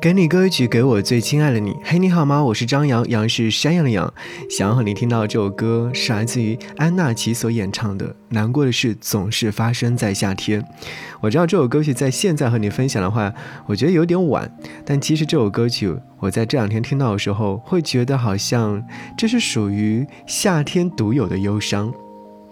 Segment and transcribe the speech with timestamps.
[0.00, 1.74] 给你歌曲，给我最亲爱的你。
[1.82, 2.40] 嘿，你好吗？
[2.44, 4.14] 我是张扬，杨是山羊的羊。
[4.48, 10.62] 想要和你听到这首歌，是来自于安娜琪所演唱的《难过的事总是发生在夏天》。
[11.20, 13.34] 我知道这首歌曲在现在和你分享的话，
[13.66, 14.48] 我觉得有点晚。
[14.86, 18.80] 但其实这首歌曲，我在这两天听到的时候，会觉得好像
[19.16, 21.92] 这是属于夏天独有的忧伤。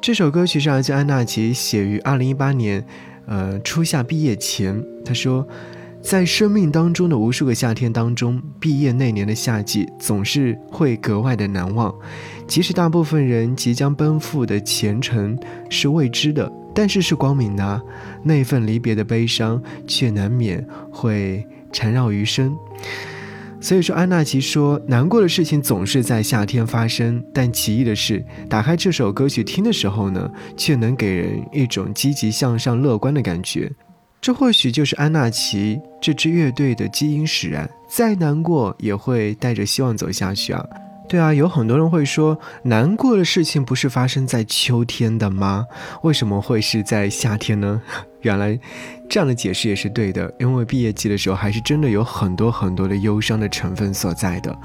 [0.00, 2.82] 这首歌曲是来自安娜琪写于二零一八年，
[3.26, 4.82] 呃，初夏毕业前。
[5.04, 5.46] 她说。
[6.04, 11.92] 在生命当中的无数个夏天当中，毕业那年的夏季总是会格外的难忘。
[12.46, 15.36] 即使大部分人即将奔赴的前程
[15.70, 17.82] 是未知的，但是是光明的，
[18.22, 22.54] 那份离别的悲伤却难免会缠绕余生。
[23.58, 27.24] 所以说，安娜奇说，难过的事情总是在夏天发生。
[27.32, 33.72] 但奇异的是，打开这首歌曲听的时候呢，却能给人一种积极向上、乐观的感觉。
[34.24, 40.66] 这或许就是安娜奇这支乐队的基因使然，再难过也会带着希望走下去啊！
[41.06, 45.66] 对啊，有很多人会说，难过的事情不是发生在秋天的吗？
[46.04, 47.82] 为什么会是在夏天呢？
[48.24, 48.58] 原来，
[49.08, 54.56] 这样的解释也是对的，因为毕业季的时候还是真的有很多很多的忧伤的成分所在的。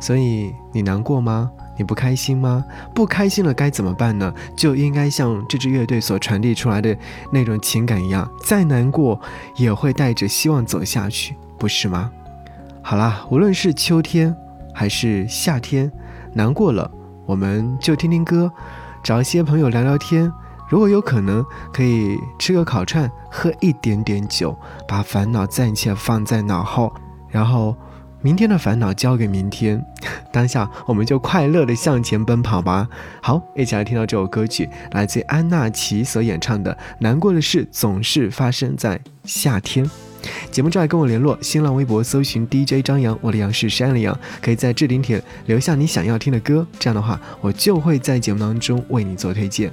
[0.00, 1.50] 所以，你难过吗？
[1.76, 2.64] 你不开心吗？
[2.94, 4.32] 不开心了该怎么办呢？
[4.56, 6.96] 就应该像这支乐队所传递出来的
[7.32, 9.20] 那种情感一样，再难过
[9.56, 12.10] 也会带着希望走下去，不是吗？
[12.82, 14.34] 好啦，无论是秋天
[14.74, 15.90] 还是夏天，
[16.32, 16.90] 难过了
[17.26, 18.50] 我们就听听歌，
[19.02, 20.32] 找一些朋友聊聊天。
[20.72, 24.56] 如果有可能，可以吃个烤串，喝一点点酒，
[24.88, 26.90] 把烦恼暂且放在脑后，
[27.28, 27.76] 然后。
[28.24, 29.84] 明天的烦恼交给明天，
[30.32, 32.88] 当下我们就快乐的向前奔跑吧。
[33.20, 39.84] 好，一起来听到这首歌曲，来自安娜琪所演唱的《难过的事总是发生在夏天》。
[40.52, 49.72] 节目之外跟我联络，新浪微博搜寻 DJ 张扬，我的杨是山里杨，可以在置顶帖留下你想要听的歌，这样的话我就会在节目当中为你做推荐。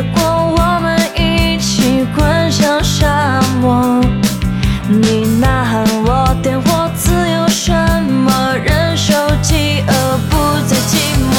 [0.00, 0.22] 如果，
[0.56, 4.00] 我们一起滚向沙漠。
[4.88, 7.70] 你呐喊我点火，自由什
[8.02, 9.92] 么忍受饥饿，
[10.30, 10.96] 不再寂
[11.28, 11.36] 寞。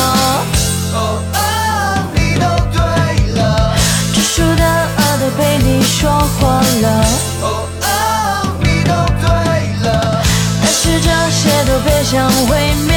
[0.93, 0.95] 哦
[1.33, 2.79] 哦，你都对
[3.33, 3.73] 了，
[4.13, 7.03] 只输的额都被你说破了。
[7.41, 7.83] 哦哦，
[8.59, 9.25] 你都对
[9.89, 10.21] 了，
[10.61, 12.90] 但是这些都别想毁灭。